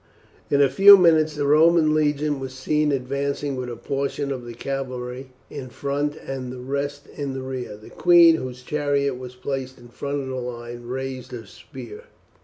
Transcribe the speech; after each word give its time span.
In 0.49 0.63
a 0.63 0.67
few 0.67 0.97
minutes 0.97 1.35
the 1.35 1.45
Roman 1.45 1.93
legion 1.93 2.39
was 2.39 2.55
seen 2.55 2.91
advancing, 2.91 3.55
with 3.55 3.69
a 3.69 3.75
portion 3.75 4.31
of 4.31 4.45
the 4.45 4.55
cavalry 4.55 5.29
in 5.47 5.69
front 5.69 6.15
and 6.15 6.51
the 6.51 6.57
rest 6.57 7.05
in 7.15 7.33
the 7.35 7.43
rear. 7.43 7.77
The 7.77 7.91
queen, 7.91 8.37
whose 8.37 8.63
chariot 8.63 9.13
was 9.19 9.35
placed 9.35 9.77
in 9.77 9.89
front 9.89 10.21
of 10.23 10.27
the 10.27 10.33
line, 10.37 10.87
raised 10.87 11.33
her 11.33 11.45
spear. 11.45 12.05